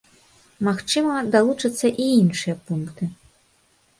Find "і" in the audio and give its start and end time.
2.05-2.07